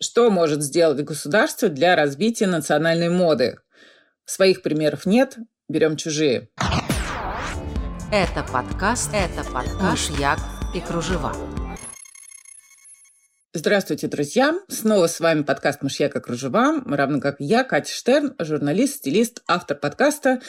[0.00, 3.58] Что может сделать государство для развития национальной моды?
[4.24, 5.36] Своих примеров нет,
[5.68, 6.50] берем чужие.
[8.12, 10.38] Это подкаст, это подкаш Як
[10.72, 11.34] и кружева.
[13.58, 14.54] Здравствуйте, друзья!
[14.68, 20.40] Снова с вами подкаст «Мышьяка кружева», равно как я, Катя Штерн, журналист, стилист, автор подкаста.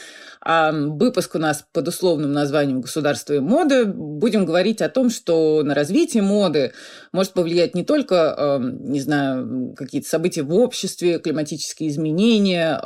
[0.46, 3.86] Выпуск у нас под условным названием «Государство и моды».
[3.86, 6.74] Будем говорить о том, что на развитие моды
[7.12, 12.80] может повлиять не только, не знаю, какие-то события в обществе, климатические изменения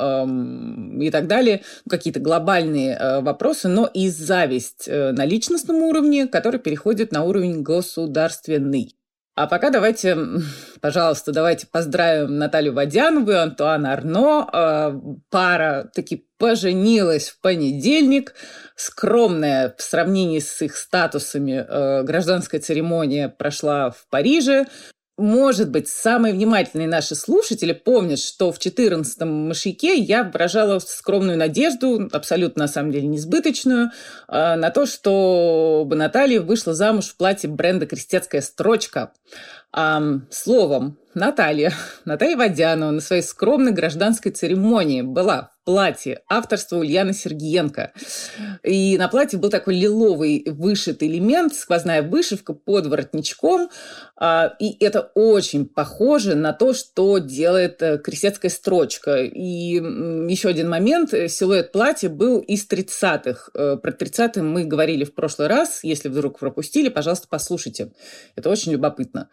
[1.02, 6.60] и так далее, какие-то глобальные э, вопросы, но и зависть э, на личностном уровне, который
[6.60, 8.96] переходит на уровень государственный.
[9.36, 10.16] А пока давайте,
[10.80, 14.48] пожалуйста, давайте поздравим Наталью Водянову и Антуана Арно.
[14.52, 18.34] А, пара таки поженилась в понедельник.
[18.76, 24.66] Скромная в сравнении с их статусами э, гражданская церемония прошла в Париже.
[25.16, 32.08] Может быть, самые внимательные наши слушатели помнят, что в 14-м «Мышьяке» я выражала скромную надежду,
[32.10, 33.92] абсолютно, на самом деле, несбыточную,
[34.26, 39.12] э, на то, чтобы Наталья вышла замуж в платье бренда «Крестецкая строчка».
[40.30, 41.72] Словом, Наталья,
[42.04, 47.92] Наталья Водянова на своей скромной гражданской церемонии была в платье авторства Ульяны Сергиенко.
[48.62, 53.70] И на платье был такой лиловый вышитый элемент, сквозная вышивка под воротничком.
[54.16, 59.22] А, и это очень похоже на то, что делает э, крестецкая строчка.
[59.22, 61.10] И еще один момент.
[61.10, 63.50] Силуэт платья был из 30-х.
[63.54, 65.80] Э, про 30-е мы говорили в прошлый раз.
[65.82, 67.92] Если вдруг пропустили, пожалуйста, послушайте.
[68.36, 69.30] Это очень любопытно.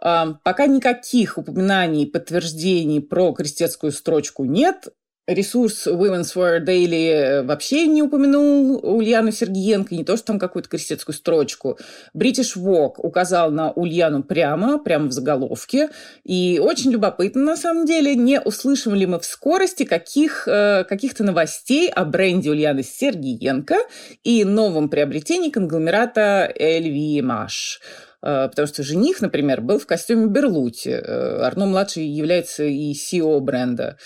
[0.00, 4.88] Пока никаких упоминаний, подтверждений про крестецкую строчку нет.
[5.30, 11.14] Ресурс Women's Wear Daily вообще не упомянул Ульяну Сергиенко, не то, что там какую-то крестецкую
[11.14, 11.78] строчку.
[12.16, 15.90] British Vogue указал на Ульяну прямо, прямо в заголовке.
[16.24, 21.22] И очень любопытно, на самом деле, не услышим ли мы в скорости каких, э, каких-то
[21.22, 23.76] новостей о бренде Ульяны Сергиенко
[24.24, 27.78] и новом приобретении конгломерата LVMH.
[28.22, 30.90] Э, потому что жених, например, был в костюме Берлути.
[30.90, 33.98] Э, Арно-младший является и CEO бренда.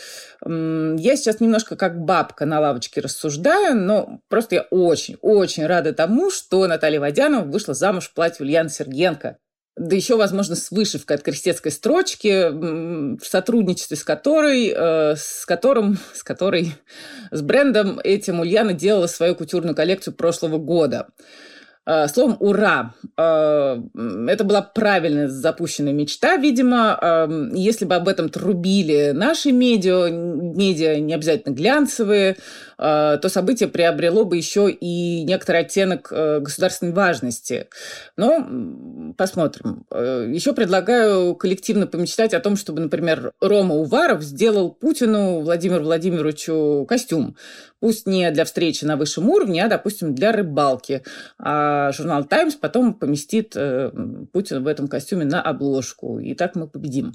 [0.47, 6.67] Я сейчас немножко как бабка на лавочке рассуждаю, но просто я очень-очень рада тому, что
[6.67, 9.39] Наталья Водянова вышла замуж в платье Ульяны Сергенко.
[9.77, 12.49] Да еще, возможно, с вышивкой от крестецкой строчки,
[13.19, 16.75] в сотрудничестве с которой, э, с которым, с которой,
[17.33, 21.09] с брендом этим Ульяна делала свою кутюрную коллекцию прошлого года.
[21.87, 22.95] Э, словом, ура!
[23.19, 23.79] Э,
[24.29, 26.99] это была правильно запущенная мечта, видимо.
[27.01, 32.37] Э, если бы об этом трубили наши медиа, медиа не обязательно глянцевые,
[32.77, 37.69] то событие приобрело бы еще и некоторый оттенок государственной важности.
[38.17, 39.87] Но посмотрим.
[39.91, 47.37] Еще предлагаю коллективно помечтать о том, чтобы, например, Рома Уваров сделал Путину Владимиру Владимировичу костюм.
[47.81, 51.03] Пусть не для встречи на высшем уровне, а, допустим, для рыбалки.
[51.39, 53.91] А журнал «Таймс» потом поместит э,
[54.33, 56.19] Путина в этом костюме на обложку.
[56.19, 57.13] И так мы победим.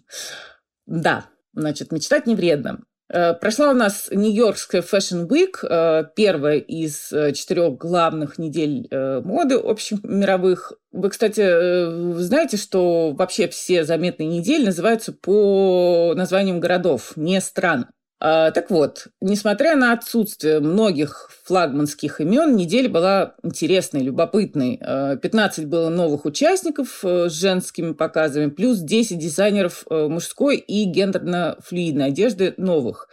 [0.85, 2.81] Да, значит, мечтать не вредно.
[3.11, 10.03] Э, прошла у нас Нью-Йоркская Fashion Week, э, первая из четырех главных недель моды общих
[10.03, 10.73] мировых.
[10.91, 17.87] Вы, кстати, знаете, что вообще все заметные недели называются по названиям городов, не стран.
[18.21, 24.77] А, так вот, несмотря на отсутствие многих флагманских имен, неделя была интересной, любопытной.
[25.21, 30.85] 15 а, было новых участников э, с женскими показами, плюс 10 дизайнеров э, мужской и
[30.85, 33.07] гендерно-флюидной одежды новых.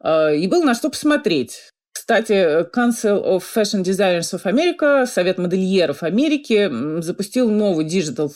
[0.00, 1.70] А, и было на что посмотреть.
[1.92, 6.70] Кстати, Council of Fashion Designers of America, Совет модельеров Америки,
[7.02, 8.30] запустил новый digital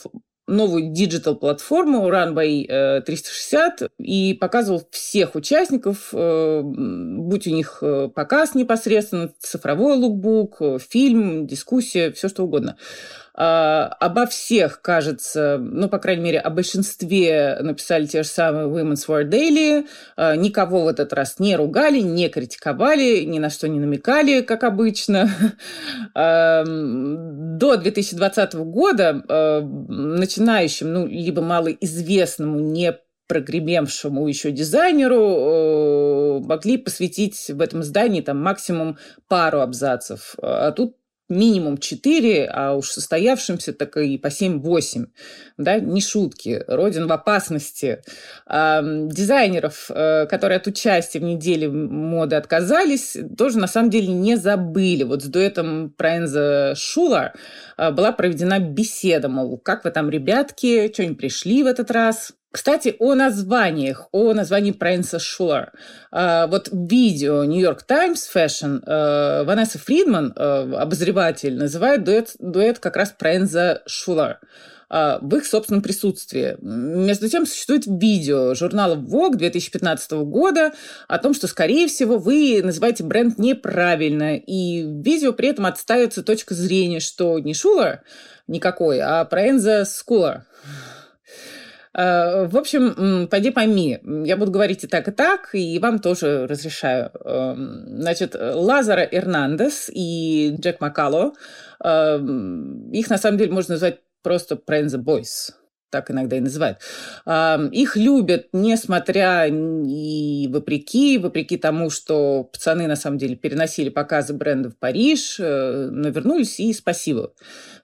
[0.47, 8.55] новую диджитал-платформу Runway 360 э, и показывал всех участников, э, будь у них э, показ
[8.55, 12.77] непосредственно, цифровой лукбук, фильм, дискуссия, все что угодно.
[13.33, 19.07] А, обо всех, кажется, ну, по крайней мере, о большинстве написали те же самые Women's
[19.07, 19.87] War Daily.
[20.17, 24.63] А, никого в этот раз не ругали, не критиковали, ни на что не намекали, как
[24.63, 25.29] обычно.
[26.13, 29.13] А, до 2020 года
[29.87, 32.97] начинающим, ну, либо малоизвестному, не
[33.27, 38.97] прогремевшему еще дизайнеру могли посвятить в этом здании там максимум
[39.27, 40.35] пару абзацев.
[40.41, 40.97] А тут
[41.31, 45.07] минимум 4, а уж состоявшимся так и по 7-8.
[45.57, 46.63] Да, не шутки.
[46.67, 48.03] Родин в опасности.
[48.47, 55.03] Дизайнеров, э, которые от участия в неделе моды отказались, тоже на самом деле не забыли.
[55.03, 57.33] Вот с дуэтом Прайнза Шула
[57.77, 62.33] была проведена беседа, мол, как вы там, ребятки, что-нибудь пришли в этот раз?
[62.51, 65.71] Кстати, о названиях, о названии Прэнса Шулер.
[66.11, 72.97] А, вот видео York Times Fashion э, Ванесса Фридман, э, обозреватель, называет дуэт, дуэт как
[72.97, 74.39] раз Прэнса Шулер
[74.89, 76.57] а, в их собственном присутствии.
[76.59, 80.73] Между тем, существует видео журнала Vogue 2015 года
[81.07, 86.21] о том, что, скорее всего, вы называете бренд неправильно, и в видео при этом отстаивается
[86.21, 88.01] точка зрения, что не Шулер
[88.47, 90.43] никакой, а Прэнза Скулер.
[91.93, 96.47] Э, в общем, пойди пойми, я буду говорить и так, и так, и вам тоже
[96.47, 97.11] разрешаю.
[97.25, 101.33] Эм, значит, Лазара Эрнандес и Джек Макало,
[101.83, 105.53] эм, их на самом деле можно назвать просто Friends Boys
[105.91, 106.79] так иногда и называют.
[107.25, 114.33] Эм, их любят, несмотря и вопреки, вопреки тому, что пацаны на самом деле переносили показы
[114.33, 117.33] бренда в Париж, э, навернулись и спасибо.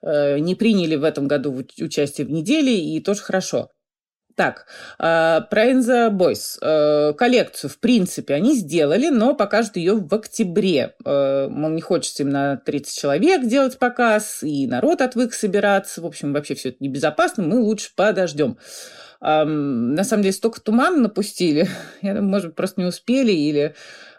[0.02, 3.70] Э, не приняли в этом году участие в неделе, и тоже хорошо.
[4.38, 4.68] Так,
[5.00, 6.60] э, про Enzo Boys.
[6.62, 10.94] Э, коллекцию, в принципе, они сделали, но покажут ее в октябре.
[11.04, 16.04] Э, мол, не хочется им на 30 человек делать показ, и народ отвык собираться.
[16.04, 18.60] В общем, вообще все это небезопасно, мы лучше подождем.
[19.20, 21.68] На самом деле, столько тумана напустили.
[22.04, 23.74] Я думаю, может, просто не успели или,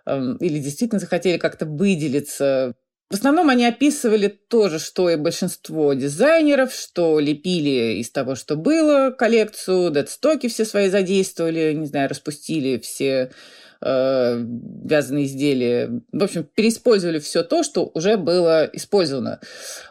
[0.04, 2.74] или действительно захотели как-то выделиться.
[3.10, 8.54] В основном они описывали то же, что и большинство дизайнеров, что лепили из того, что
[8.54, 13.32] было, коллекцию, дедстоки все свои задействовали, не знаю, распустили все
[13.80, 14.44] э,
[14.84, 16.00] вязаные изделия.
[16.12, 19.40] В общем, переиспользовали все то, что уже было использовано.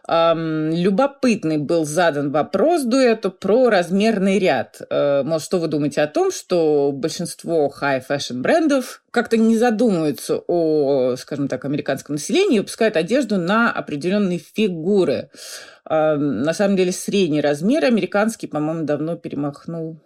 [0.07, 4.81] Эм, любопытный был задан вопрос дуэту про размерный ряд.
[4.89, 11.15] Э, может, что вы думаете о том, что большинство high-fashion брендов как-то не задумываются о,
[11.17, 15.29] скажем так, американском населении и выпускают одежду на определенные фигуры.
[15.89, 19.97] Э, на самом деле, средний размер американский, по-моему, давно перемахнул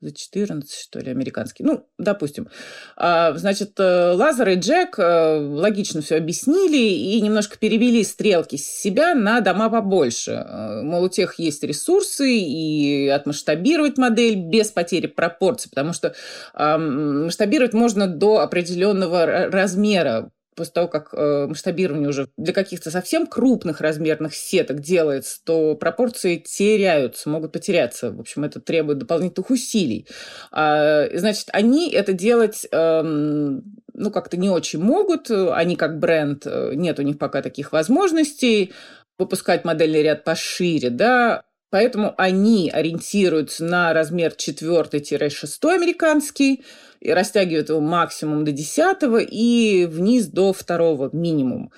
[0.00, 1.64] за 14, что ли, американский.
[1.64, 2.48] Ну, допустим.
[2.96, 8.66] А, значит, э, Лазар и Джек э, логично все объяснили и немножко перевели стрелки с
[8.66, 10.32] себя на дома побольше.
[10.32, 16.14] Э, мол, у тех есть ресурсы и отмасштабировать модель без потери пропорций, потому что
[16.54, 23.80] масштабировать можно до определенного размера после того, как э, масштабирование уже для каких-то совсем крупных
[23.80, 28.10] размерных сеток делается, то пропорции теряются, могут потеряться.
[28.10, 30.06] В общем, это требует дополнительных усилий.
[30.50, 35.30] А, значит, они это делать э, ну, как-то не очень могут.
[35.30, 38.72] Они как бренд, э, нет у них пока таких возможностей
[39.18, 41.44] выпускать модельный ряд пошире, да,
[41.76, 46.64] Поэтому они ориентируются на размер 4-6 американский,
[47.00, 48.96] и растягивают его максимум до 10
[49.30, 51.70] и вниз до второго минимум.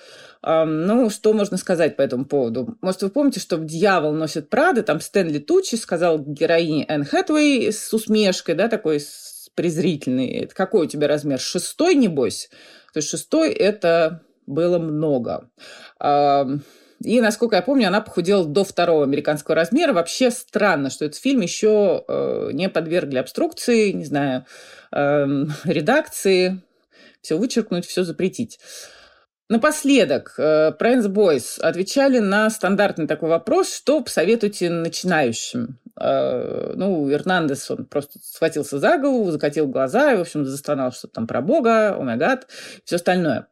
[0.44, 2.76] Ну, что можно сказать по этому поводу?
[2.80, 7.72] Может, вы помните, что в «Дьявол носит Прада» там Стэнли Тучи сказал героине Энн Хэтуэй
[7.72, 9.02] с усмешкой, да, такой
[9.56, 10.48] презрительный.
[10.54, 11.40] Какой у тебя размер?
[11.40, 12.50] Шестой, небось?
[12.92, 15.50] То есть шестой– это было много.
[17.02, 19.92] И, насколько я помню, она похудела до второго американского размера.
[19.92, 24.46] Вообще странно, что этот фильм еще э, не подвергли обструкции, не знаю,
[24.92, 25.26] э,
[25.64, 26.60] редакции.
[27.22, 28.58] Все вычеркнуть, все запретить.
[29.48, 35.78] Напоследок, э, Prince Boys отвечали на стандартный такой вопрос, что посоветуете начинающим.
[35.98, 41.14] Э, ну, Эрнандес, он просто схватился за голову, закатил глаза и, в общем, застонал что-то
[41.14, 42.18] там про Бога, о май
[42.84, 43.46] все остальное.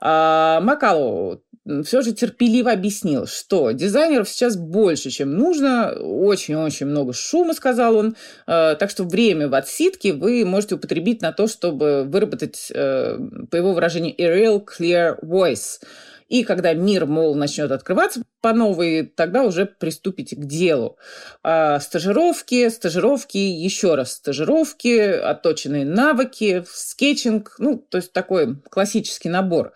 [0.00, 1.42] А Макалу
[1.84, 8.16] все же терпеливо объяснил, что дизайнеров сейчас больше, чем нужно, очень-очень много шума, сказал он,
[8.46, 13.18] э, так что время в отсидке вы можете употребить на то, чтобы выработать, э,
[13.50, 15.80] по его выражению, a real clear voice.
[16.28, 20.98] И когда мир, мол, начнет открываться по новой, тогда уже приступите к делу.
[21.42, 29.72] А стажировки, стажировки, еще раз стажировки, отточенные навыки, скетчинг, ну, то есть такой классический набор.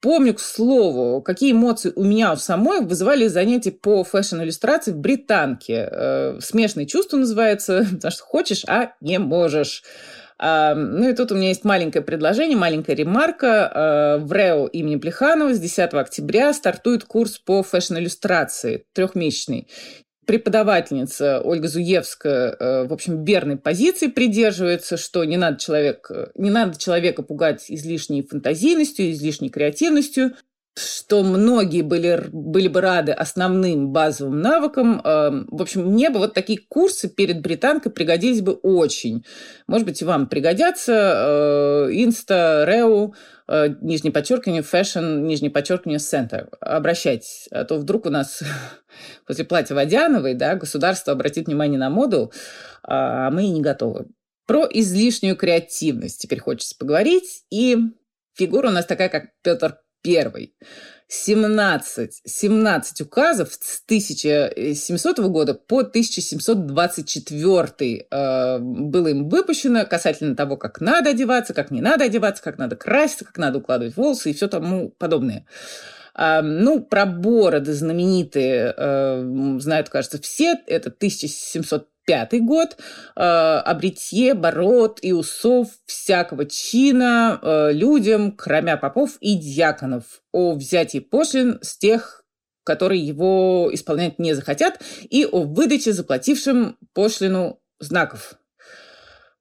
[0.00, 5.88] Помню, к слову, какие эмоции у меня у самой вызывали занятия по fashion-иллюстрации в Британке.
[5.90, 6.86] Э, смешное
[7.16, 9.82] называется, потому что хочешь, а не можешь.
[10.38, 13.70] А, ну и тут у меня есть маленькое предложение, маленькая ремарка.
[13.72, 19.68] А, в РЭО имени Плеханова с 10 октября стартует курс по фэшн-иллюстрации, трехмесячный
[20.26, 26.78] преподавательница Ольга Зуевская, э, в общем, верной позиции придерживается, что не надо, человек, не надо
[26.78, 30.32] человека пугать излишней фантазийностью, излишней креативностью.
[30.76, 35.00] Что многие были, были бы рады основным базовым навыкам.
[35.02, 39.24] Эм, в общем, мне бы вот такие курсы перед британкой пригодились бы очень.
[39.66, 40.92] Может быть, и вам пригодятся.
[40.92, 43.14] Э, Инста, РЭУ,
[43.48, 46.50] э, нижнее подчеркивание, fashion, нижнее подчеркивание, центр.
[46.60, 48.42] Обращайтесь, а то вдруг у нас
[49.26, 52.32] после платья Водяновой да, государство обратит внимание на моду,
[52.82, 54.08] а мы и не готовы.
[54.46, 57.44] Про излишнюю креативность теперь хочется поговорить.
[57.50, 57.78] И
[58.34, 60.54] фигура у нас такая, как Петр Первый.
[61.08, 70.80] 17, 17 указов с 1700 года по 1724 э, было им выпущено касательно того, как
[70.80, 74.48] надо одеваться, как не надо одеваться, как надо краситься, как надо укладывать волосы и все
[74.48, 75.46] тому подобное.
[76.16, 80.58] Э, ну, про бороды знаменитые э, знают, кажется, все.
[80.66, 88.76] Это 1700 пятый год э, о бритье, бород и усов всякого чина э, людям, кроме
[88.76, 92.24] попов и дьяконов, о взятии пошлин с тех,
[92.64, 98.34] которые его исполнять не захотят, и о выдаче заплатившим пошлину знаков.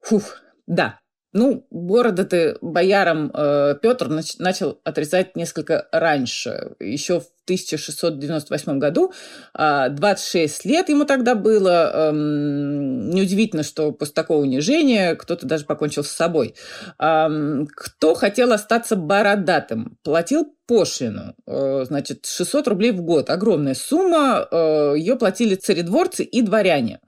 [0.01, 0.99] Фух, да,
[1.35, 9.11] ну, города-то боярам э, Петр нач- начал отрезать несколько раньше, еще в 1698 году.
[9.53, 11.91] Э, 26 лет ему тогда было.
[11.93, 16.55] Э, неудивительно, что после такого унижения кто-то даже покончил с собой.
[16.99, 21.35] Э, кто хотел остаться бородатым, платил пошлину.
[21.45, 23.29] Э, значит, 600 рублей в год.
[23.29, 24.47] Огромная сумма.
[24.49, 27.01] Э, ее платили царедворцы и дворяне.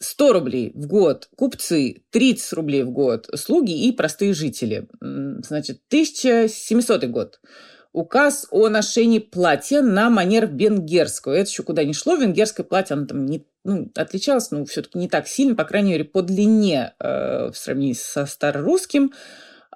[0.00, 4.88] 100 рублей в год купцы, 30 рублей в год слуги и простые жители.
[5.00, 7.40] Значит, 1700 год.
[7.92, 11.32] Указ о ношении платья на манер венгерского.
[11.32, 12.14] Это еще куда ни шло.
[12.14, 16.04] Венгерское платье, оно там не, ну, отличалось, но все-таки не так сильно, по крайней мере,
[16.04, 19.12] по длине э, в сравнении со старорусским.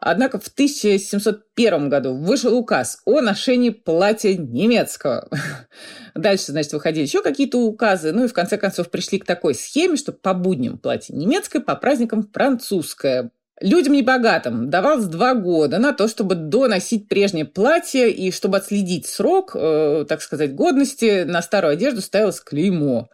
[0.06, 5.30] Однако в 1701 году вышел указ о ношении платья немецкого.
[6.14, 9.96] Дальше, значит, выходили еще какие-то указы, ну и в конце концов пришли к такой схеме,
[9.96, 13.30] что по будням платье немецкое, по праздникам французское.
[13.62, 19.52] Людям небогатым давалось два года на то, чтобы доносить прежнее платье, и чтобы отследить срок,
[19.54, 23.08] э, так сказать, годности, на старую одежду ставилось клеймо.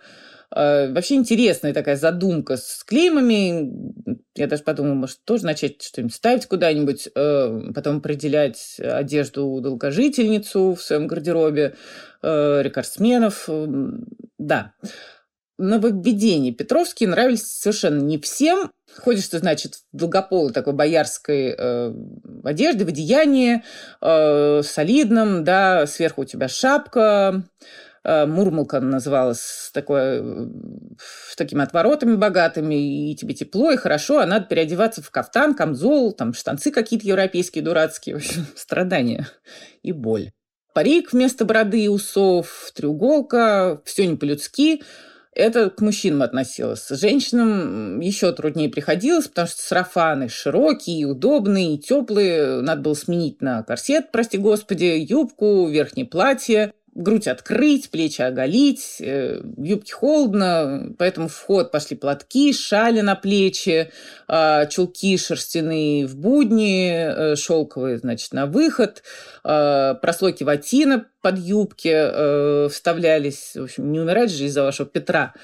[0.54, 3.72] Э, вообще интересная такая задумка с клеймами.
[4.34, 10.82] Я даже подумала, может, тоже начать что-нибудь ставить куда-нибудь, э, потом определять одежду долгожительницу в
[10.82, 11.76] своем гардеробе,
[12.22, 13.48] э, рекордсменов.
[14.38, 14.72] Да.
[15.58, 18.70] Нововведения Петровские нравились совершенно не всем.
[18.96, 21.94] Ходишь ты, значит, в долгополой такой боярской э,
[22.44, 23.62] одежде, в одеянии,
[24.00, 27.44] э, солидном, да, сверху у тебя шапка,
[28.02, 30.46] Мурмалка называлась такой, э,
[30.98, 36.12] с такими отворотами богатыми, и тебе тепло, и хорошо, а надо переодеваться в кафтан, камзол,
[36.12, 39.28] там штанцы какие-то европейские дурацкие, в общем, страдания
[39.82, 40.30] и боль.
[40.72, 44.82] Парик вместо бороды и усов, треуголка, все не по-людски.
[45.32, 46.88] Это к мужчинам относилось.
[46.88, 52.60] Женщинам еще труднее приходилось, потому что сарафаны широкие, удобные, теплые.
[52.62, 59.40] Надо было сменить на корсет, прости господи, юбку, верхнее платье грудь открыть, плечи оголить, э,
[59.42, 63.90] в юбке холодно, поэтому в ход пошли платки, шали на плечи,
[64.26, 69.02] а, чулки шерстяные в будни, э, шелковые, значит, на выход,
[69.44, 75.34] а, прослойки ватина под юбки э, вставлялись, в общем, не умирать же из-за вашего Петра.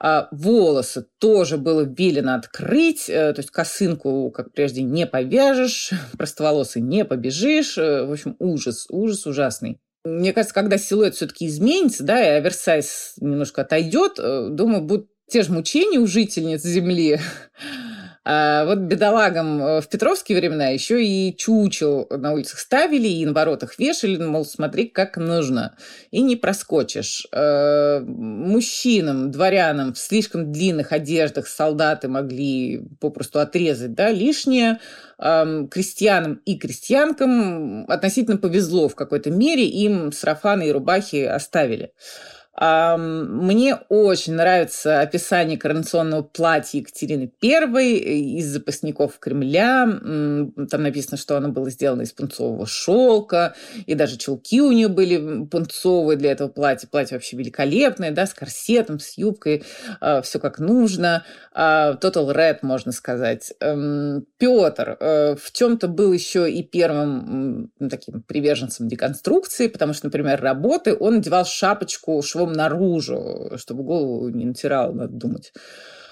[0.00, 7.04] А волосы тоже было велено открыть, то есть косынку, как прежде, не повяжешь, простоволосый не
[7.04, 7.76] побежишь.
[7.76, 9.80] В общем, ужас, ужас ужасный.
[10.04, 15.42] Мне кажется, когда силуэт все-таки изменится, да, и оверсайз немножко отойдет, э, думаю, будут те
[15.42, 17.18] же мучения у жительниц Земли,
[18.26, 23.34] а вот бедолагам э, в петровские времена еще и чучел на улицах ставили и на
[23.34, 25.76] воротах вешали, ну, мол, смотри, как нужно.
[26.10, 27.26] И не проскочишь.
[27.32, 34.80] Э, мужчинам, дворянам в слишком длинных одеждах солдаты могли попросту отрезать да, лишнее.
[35.16, 41.92] Крестьянам и крестьянкам относительно повезло в какой-то мере, им сарафаны и рубахи оставили.
[42.56, 49.86] Мне очень нравится описание коронационного платья Екатерины I из запасников Кремля.
[50.70, 53.54] Там написано, что оно было сделано из пунцового шелка,
[53.86, 56.86] и даже чулки у нее были пунцовые для этого платья.
[56.86, 59.64] Платье вообще великолепное, да, с корсетом, с юбкой,
[60.00, 61.24] а, все как нужно.
[61.52, 63.52] А, Total Red, можно сказать.
[63.58, 70.96] Петр э, в чем-то был еще и первым таким приверженцем деконструкции, потому что, например, работы
[70.98, 75.52] он надевал шапочку швом наружу, чтобы голову не натирал, надо думать.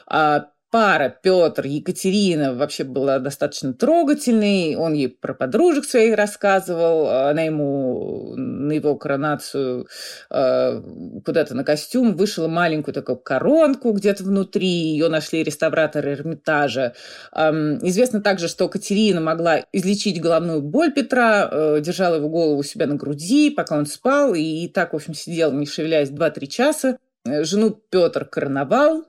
[0.07, 4.75] А пара Петр, Екатерина вообще была достаточно трогательной.
[4.75, 7.09] Он ей про подружек своих рассказывал.
[7.11, 9.87] Она ему на его коронацию
[10.31, 10.83] э,
[11.27, 14.67] куда-то на костюм вышила маленькую такую коронку где-то внутри.
[14.67, 16.95] Ее нашли реставраторы Эрмитажа.
[17.33, 22.87] Известно также, что Катерина могла излечить головную боль Петра, э, держала его голову у себя
[22.87, 26.99] на груди, пока он спал, и, так, в общем, сидел, не шевелясь, 2-3 часа.
[27.25, 29.05] Э, жену Петр короновал,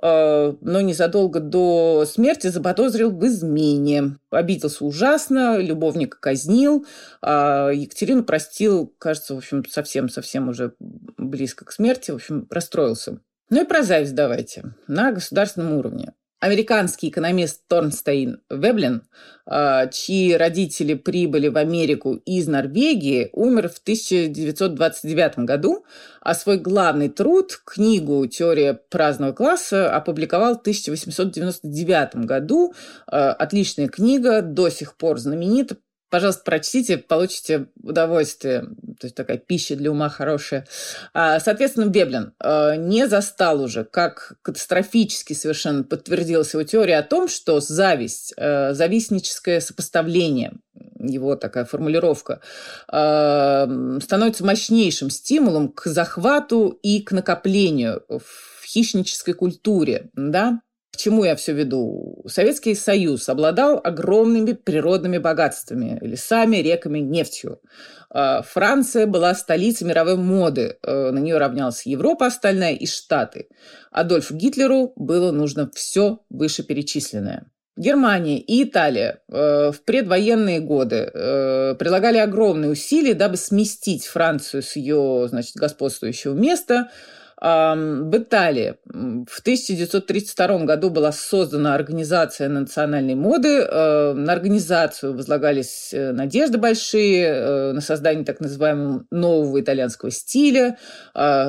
[0.00, 4.16] но незадолго до смерти заподозрил в измене.
[4.30, 6.86] Обиделся ужасно, любовника казнил,
[7.20, 13.20] а Екатерину простил, кажется, в общем, совсем-совсем уже близко к смерти, в общем, расстроился.
[13.50, 16.14] Ну и про зависть давайте на государственном уровне.
[16.42, 19.04] Американский экономист Торнстейн Веблин,
[19.46, 25.84] а, чьи родители прибыли в Америку из Норвегии, умер в 1929 году,
[26.20, 32.74] а свой главный труд, книгу «Теория праздного класса», опубликовал в 1899 году.
[33.06, 35.76] А, отличная книга, до сих пор знаменита,
[36.12, 38.66] Пожалуйста, прочтите, получите удовольствие.
[39.00, 40.66] То есть такая пища для ума хорошая.
[41.14, 47.28] А, соответственно, Беблин а, не застал уже, как катастрофически совершенно подтвердилась его теория о том,
[47.28, 50.52] что зависть, а, завистническое сопоставление,
[51.00, 52.40] его такая формулировка,
[52.86, 60.10] становится мощнейшим стимулом к захвату и к накоплению в хищнической культуре.
[60.12, 60.60] Да?
[60.92, 62.22] К чему я все веду?
[62.26, 67.60] Советский Союз обладал огромными природными богатствами, лесами, реками, нефтью.
[68.10, 70.76] А, Франция была столицей мировой моды.
[70.82, 73.48] Э, на нее равнялась Европа остальная и Штаты.
[73.90, 77.46] Адольфу Гитлеру было нужно все вышеперечисленное.
[77.74, 84.76] Германия и Италия э, в предвоенные годы э, прилагали огромные усилия, дабы сместить Францию с
[84.76, 86.90] ее значит, господствующего места–
[87.42, 93.66] в Италии в 1932 году была создана организация национальной моды.
[93.68, 100.78] Э, на организацию возлагались э, надежды большие э, на создание так называемого нового итальянского стиля.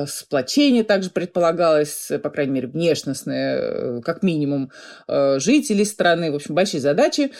[0.08, 4.72] Сплочение также предполагалось, по крайней мере, внешностное, как минимум,
[5.08, 6.32] жителей страны.
[6.32, 7.30] В общем, большие задачи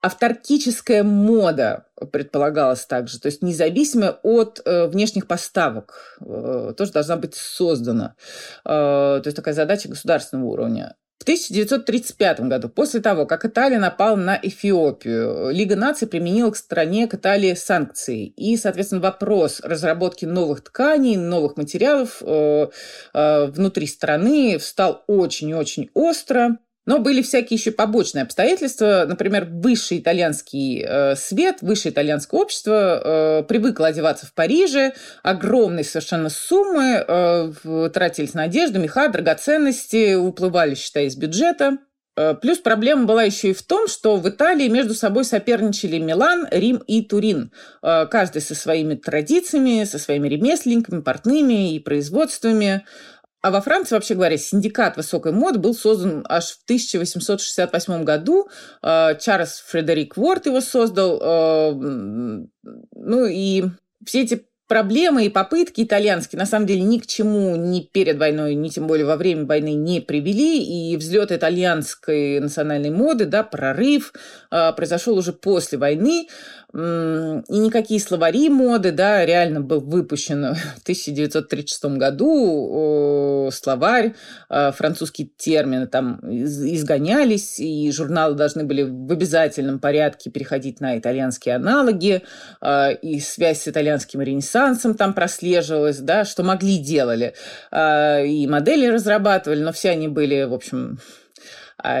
[0.00, 7.34] авторкическая мода предполагалась также, то есть независимая от э, внешних поставок, э, тоже должна быть
[7.34, 8.14] создана.
[8.64, 10.96] Э, то есть такая задача государственного уровня.
[11.18, 17.06] В 1935 году, после того, как Италия напала на Эфиопию, Лига наций применила к стране,
[17.06, 18.26] к Италии санкции.
[18.26, 22.66] И, соответственно, вопрос разработки новых тканей, новых материалов э,
[23.14, 26.58] э, внутри страны встал очень-очень остро.
[26.84, 29.04] Но были всякие еще побочные обстоятельства.
[29.06, 34.92] Например, высший итальянский э, свет, высшее итальянское общество э, привыкло одеваться в Париже.
[35.22, 41.78] Огромные совершенно суммы э, тратились на одежду, меха, драгоценности, уплывали, считай, из бюджета.
[42.16, 46.46] Э, плюс проблема была еще и в том, что в Италии между собой соперничали Милан,
[46.50, 47.52] Рим и Турин.
[47.82, 52.84] Э, каждый со своими традициями, со своими ремесленниками, портными и производствами.
[53.42, 58.48] А во Франции, вообще говоря, синдикат высокой моды был создан аж в 1868 году.
[58.82, 61.18] А, Чарльз Фредерик Ворд его создал.
[61.20, 63.64] А, ну и
[64.04, 68.54] все эти проблемы и попытки итальянские на самом деле ни к чему ни перед войной,
[68.54, 70.62] ни тем более во время войны не привели.
[70.62, 74.14] И взлет итальянской национальной моды, да, прорыв
[74.50, 76.28] э, произошел уже после войны.
[76.74, 84.14] И никакие словари моды, да, реально был выпущен в 1936 году словарь,
[84.48, 91.56] э, французские термины там изгонялись, и журналы должны были в обязательном порядке переходить на итальянские
[91.56, 92.22] аналоги,
[92.60, 97.34] э, и связь с итальянским ренессансом там прослеживалась, да, что могли делали.
[97.70, 101.21] Э, и модели разрабатывали, но все они были, в общем, а,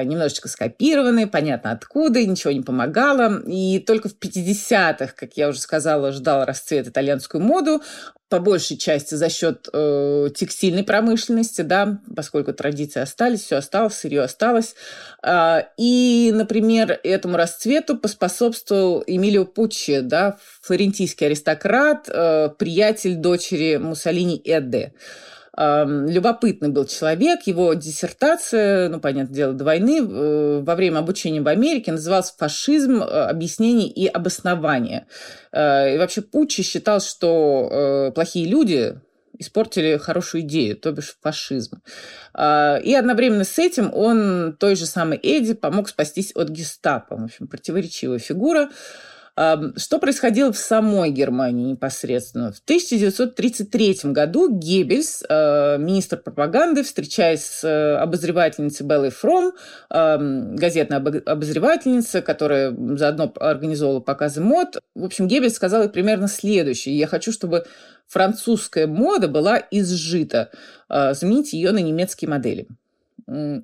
[0.04, 3.42] немножечко скопированы, понятно откуда, ничего не помогало.
[3.46, 7.82] И только в 50-х, как я уже сказала, ждал расцвет итальянскую моду,
[8.32, 14.22] по большей части за счет э, текстильной промышленности, да, поскольку традиции остались, все осталось, сырье
[14.22, 14.74] осталось.
[15.22, 24.40] Э, и, например, этому расцвету поспособствовал Эмилио Пуччи, да, флорентийский аристократ, э, приятель дочери Муссолини
[24.46, 24.94] Эдде.
[25.54, 31.48] Любопытный был человек, его диссертация, ну, понятное дело, до войны, э, во время обучения в
[31.48, 33.02] Америке называлась «Фашизм.
[33.02, 35.06] Э, объяснение и обоснование».
[35.52, 38.98] Э, и вообще Пуччи считал, что плохие люди,
[39.38, 41.82] испортили хорошую идею, то бишь фашизм.
[42.38, 47.16] И одновременно с этим он той же самой Эдди помог спастись от гестапо.
[47.16, 48.70] В общем, противоречивая фигура.
[49.34, 52.52] Что происходило в самой Германии непосредственно?
[52.52, 59.52] В 1933 году Геббельс, э, министр пропаганды, встречаясь с э, обозревательницей Беллой Фром,
[59.88, 66.98] газетная обозревательница, которая заодно организовала показы мод, в общем, Геббельс сказал примерно следующее.
[66.98, 67.64] «Я хочу, чтобы
[68.06, 70.50] французская мода была изжита.
[70.88, 72.68] Э, замените ее на немецкие модели».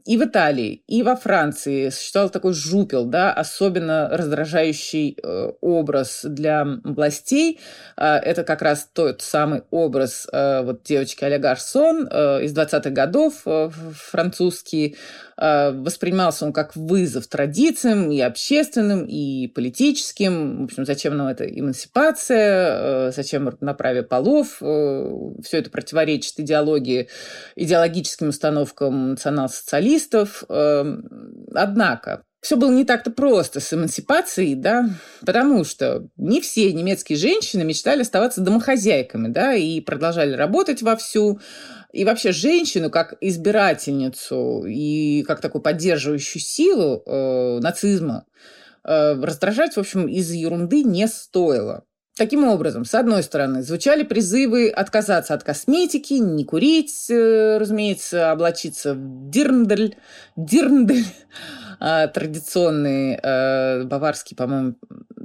[0.04, 6.64] И в Италии, и во Франции существовал такой жупел, да, особенно раздражающий э, образ для
[6.84, 7.60] властей.
[7.96, 12.90] Э, это как раз тот самый образ э, вот девочки Аля Гарсон э, из 20-х
[12.90, 14.96] годов, э, французский,
[15.40, 20.62] Э, воспринимался он как вызов традициям и общественным, и политическим.
[20.62, 24.56] В общем, зачем нам эта эмансипация, э, зачем равноправие полов.
[24.56, 27.08] Все это противоречит идеологии,
[27.54, 29.16] идеологическим установкам
[29.58, 30.44] национал-социалистов.
[31.54, 34.88] Однако, все было не так-то просто с эмансипацией, да,
[35.20, 41.40] потому что не все немецкие женщины мечтали оставаться домохозяйками, да, и продолжали работать вовсю,
[41.92, 48.24] и вообще женщину как избирательницу и как такую поддерживающую силу э, нацизма
[48.84, 51.84] э, раздражать, в общем, из ерунды не стоило.
[52.18, 58.94] Таким образом, с одной стороны, звучали призывы отказаться от косметики, не курить, э, разумеется, облачиться
[58.94, 59.96] в дирндель,
[60.34, 61.06] дирндель,
[61.78, 64.74] э, традиционный э, баварский, по-моему,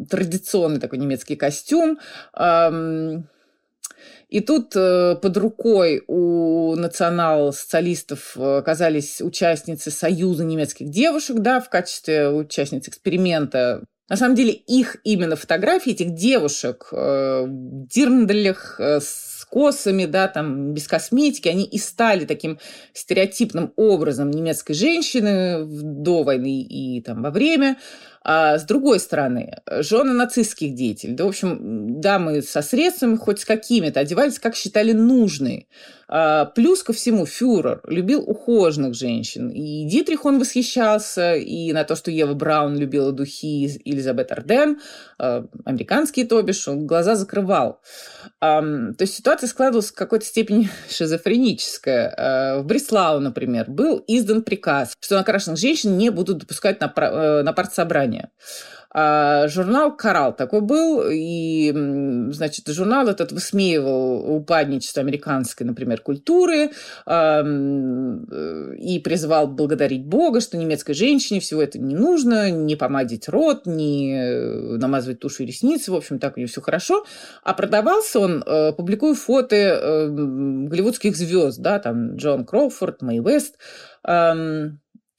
[0.08, 1.97] традиционный такой немецкий костюм,
[4.29, 12.29] и тут э, под рукой у национал-социалистов оказались участницы Союза немецких девушек, да, в качестве
[12.29, 13.84] участниц эксперимента.
[14.09, 20.27] На самом деле их именно фотографии этих девушек э, в дирнделях э, с косами, да,
[20.27, 22.59] там, без косметики, они и стали таким
[22.93, 27.77] стереотипным образом немецкой женщины до войны и там во время.
[28.23, 33.45] А с другой стороны, жены нацистских деятелей, да, в общем, дамы со средствами, хоть с
[33.45, 35.67] какими-то, одевались, как считали нужные.
[36.15, 39.49] А, плюс ко всему, фюрер любил ухоженных женщин.
[39.49, 44.79] И Дитрих он восхищался, и на то, что Ева Браун любила духи Элизабет Арден,
[45.17, 47.81] а, американские, то бишь, он глаза закрывал.
[48.39, 52.13] То есть ситуация складывалась в какой-то степени шизофреническая.
[52.15, 57.41] А, в Бреслау, например, был издан приказ, что накрашенных женщин не будут допускать на, э,
[57.41, 58.12] на партсобрание.
[58.95, 61.71] А журнал «Коралл» такой был, и,
[62.32, 66.69] значит, журнал этот высмеивал упадничество американской, например, культуры
[67.08, 67.43] э,
[68.78, 74.13] и призывал благодарить Бога, что немецкой женщине всего это не нужно, не помадить рот, не
[74.15, 77.04] э, намазывать тушь и ресницы, в общем, так у нее все хорошо.
[77.43, 83.58] А продавался он, э, публикуя фото голливудских звезд, да, там Джон Кроуфорд, Мэй Вест,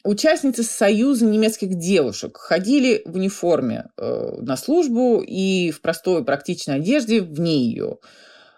[0.05, 7.23] Участницы Союза немецких девушек ходили в униформе э, на службу и в простой практичной одежде
[7.23, 7.97] вне ее.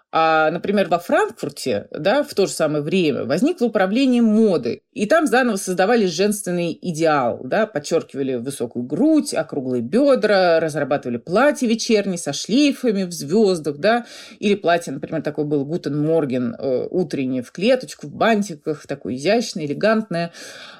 [0.09, 5.27] А, например, во Франкфурте, да, в то же самое время возникло управление моды, и там
[5.27, 13.03] заново создавали женственный идеал, да, подчеркивали высокую грудь, округлые бедра, разрабатывали платья вечерние со шлейфами
[13.03, 14.05] в звездах, да,
[14.39, 19.65] или платье, например, такое было Guten Morgen, э, утреннее в клеточку, в бантиках, такое изящное,
[19.65, 20.31] элегантное.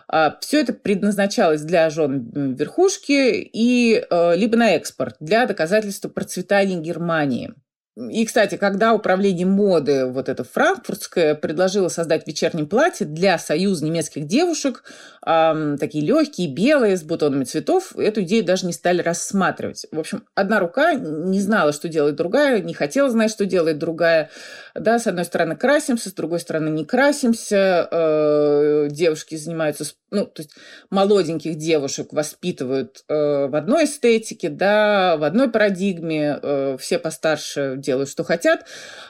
[0.08, 6.78] А, Все это предназначалось для жен верхушки и э, либо на экспорт, для доказательства процветания
[6.78, 7.54] Германии.
[7.98, 14.28] И, кстати, когда управление моды, вот это франкфуртское, предложило создать вечернее платье для союза немецких
[14.28, 14.84] девушек,
[15.26, 19.88] эм, такие легкие, белые, с бутонами цветов, эту идею даже не стали рассматривать.
[19.92, 24.30] В общем, одна рука не знала, что делает другая, не хотела знать, что делает другая.
[24.76, 27.88] Да, с одной стороны красимся, с другой стороны не красимся.
[27.90, 30.52] Э, девушки занимаются, ну, то есть
[30.92, 38.10] молоденьких девушек воспитывают э, в одной эстетике, да, в одной парадигме, э, все постарше делают,
[38.10, 38.66] что хотят,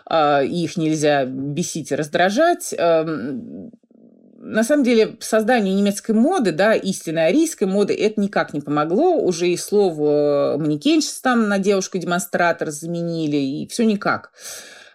[0.06, 2.74] а, их нельзя бесить и раздражать.
[2.78, 3.72] Эм,
[4.40, 9.18] на самом деле созданию немецкой моды, да, истинной арийской моды, это никак не помогло.
[9.18, 14.32] Уже и слово манекенщица там на девушку-демонстратор заменили, и все никак.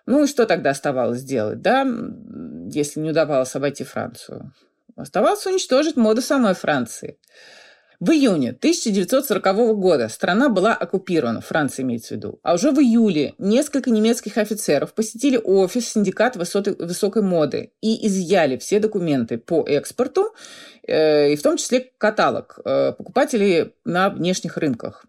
[0.06, 1.86] Ну и что тогда оставалось делать, да,
[2.72, 4.52] если не удавалось обойти Францию?
[4.96, 7.18] Оставалось уничтожить моду самой Франции.
[8.02, 12.40] В июне 1940 года страна была оккупирована, Франция имеется в виду.
[12.42, 18.56] А уже в июле несколько немецких офицеров посетили офис синдиката высоты, высокой моды и изъяли
[18.56, 20.34] все документы по экспорту,
[20.84, 25.06] э, и в том числе каталог э, покупателей на внешних рынках.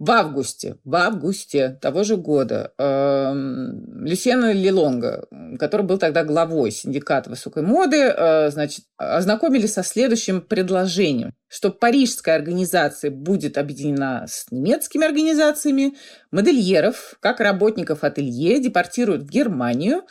[0.00, 5.26] В августе, в августе того же года э, Люсьена Лилонга,
[5.58, 12.36] который был тогда главой синдиката высокой моды, э, значит, ознакомили со следующим предложением, что парижская
[12.36, 15.92] организация будет объединена с немецкими организациями,
[16.30, 20.04] модельеров, как работников ателье, депортируют в Германию,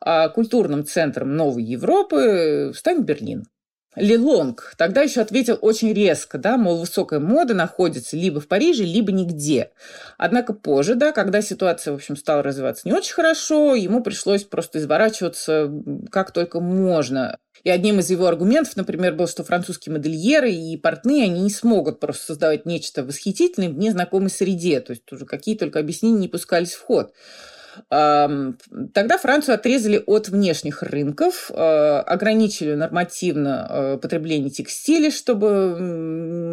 [0.00, 3.44] а культурным центром Новой Европы станет Берлин.
[3.96, 9.12] Лилонг тогда еще ответил очень резко, да, мол, высокая мода находится либо в Париже, либо
[9.12, 9.70] нигде.
[10.18, 14.78] Однако позже, да, когда ситуация, в общем, стала развиваться не очень хорошо, ему пришлось просто
[14.78, 15.70] изворачиваться
[16.10, 17.38] как только можно.
[17.62, 21.98] И одним из его аргументов, например, был, что французские модельеры и портные, они не смогут
[21.98, 24.80] просто создавать нечто восхитительное в незнакомой среде.
[24.80, 27.14] То есть уже какие только объяснения не пускались в ход.
[27.88, 35.76] Тогда Францию отрезали от внешних рынков, э, ограничили нормативно э, потребление текстиля, чтобы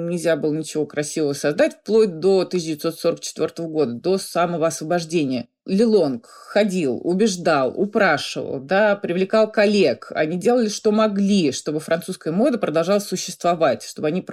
[0.09, 5.47] нельзя было ничего красивого создать, вплоть до 1944 года, до самого освобождения.
[5.67, 10.11] Лилонг ходил, убеждал, упрашивал, да, привлекал коллег.
[10.13, 14.25] Они делали, что могли, чтобы французская мода продолжала существовать, чтобы они,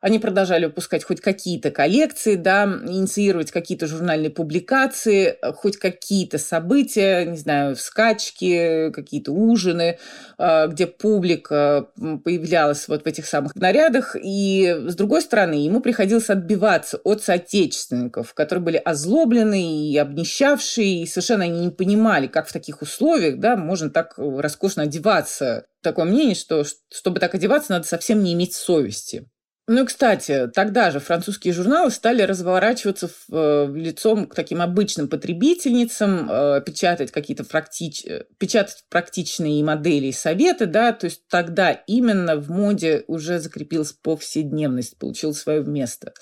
[0.00, 7.36] они продолжали выпускать хоть какие-то коллекции, да, инициировать какие-то журнальные публикации, хоть какие-то события, не
[7.36, 9.98] знаю, скачки, какие-то ужины,
[10.38, 11.88] а, где публика
[12.24, 14.16] появлялась вот в этих самых нарядах.
[14.18, 21.02] И, с другой стороны, ему приходилось отбиваться от соотечественников, которые были озлоблены и обнищавшие, уставшие,
[21.02, 25.66] и совершенно не понимали, как в таких условиях да, можно так э, роскошно одеваться.
[25.82, 29.28] Такое мнение, что чтобы так одеваться, надо совсем не иметь совести.
[29.68, 34.60] Ну и, кстати, тогда же французские журналы стали разворачиваться в, э, в лицом к таким
[34.60, 38.04] обычным потребительницам, э, печатать какие-то практич...
[38.04, 43.92] Э, печатать практичные модели и советы, да, то есть тогда именно в моде уже закрепилась
[43.92, 46.12] повседневность, получил свое место.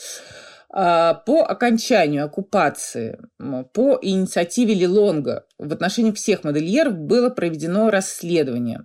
[0.73, 8.85] А, по окончанию оккупации, по инициативе Лилонга в отношении всех модельеров было проведено расследование.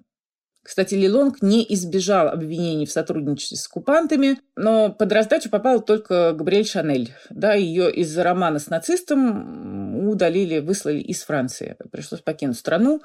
[0.63, 6.65] Кстати, Лилонг не избежал обвинений в сотрудничестве с оккупантами, но под раздачу попала только Габриэль
[6.65, 7.13] Шанель.
[7.29, 11.77] Да, ее из романа с нацистом удалили, выслали из Франции.
[11.91, 13.03] Пришлось покинуть страну.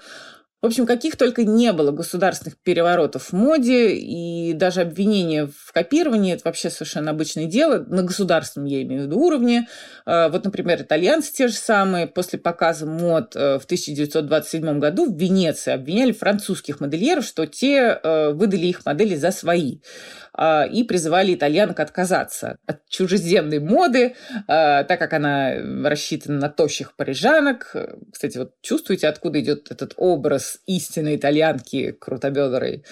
[0.62, 6.32] В общем, каких только не было государственных переворотов в моде, и даже обвинения в копировании–
[6.34, 9.68] это вообще совершенно обычное дело, на государственном, я имею в виду, уровне.
[10.04, 15.16] А, вот, например, итальянцы те же самые после показа мод э, в 1927 году в
[15.16, 19.78] Венеции обвиняли французских модельеров, что те э, выдали их модели за свои.
[20.32, 24.14] А, и призывали итальянок отказаться от чужеземной моды,
[24.46, 27.74] а, так как она рассчитана на тощих парижанок.
[28.12, 32.84] Кстати, вот чувствуете, откуда идет этот образ истинной итальянки крутобедрой?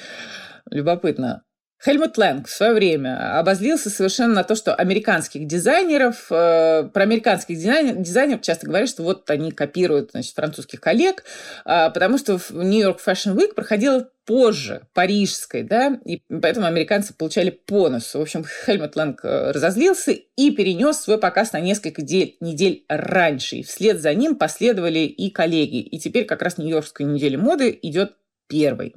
[0.71, 1.44] Любопытно.
[1.85, 7.57] Хельмут Лэнг в свое время обозлился совершенно на то, что американских дизайнеров, э, про американских
[7.57, 11.23] дизайнеров, дизайнеров часто говорят, что вот они копируют значит, французских коллег,
[11.64, 17.51] э, потому что в Нью-Йорк Fashion Week проходила позже парижской, да, и поэтому американцы получали
[17.51, 18.19] по носу.
[18.19, 23.57] В общем, Хельмут Лэнг э, разозлился и перенес свой показ на несколько недель, недель раньше.
[23.57, 25.81] И вслед за ним последовали и коллеги.
[25.81, 28.17] И теперь как раз Нью-Йоркская неделя моды идет
[28.49, 28.95] первой.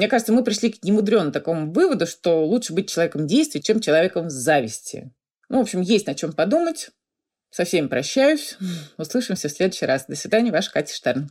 [0.00, 4.30] Мне кажется, мы пришли к немудренному такому выводу, что лучше быть человеком действия, чем человеком
[4.30, 5.12] зависти.
[5.50, 6.88] Ну, в общем, есть на чем подумать.
[7.50, 8.56] Со всеми прощаюсь.
[8.96, 10.06] Услышимся в следующий раз.
[10.08, 11.30] До свидания, ваша Катя Штерн.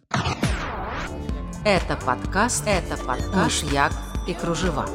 [1.66, 3.92] Это подкаст, это подкаш, Як
[4.28, 4.88] и Кружева.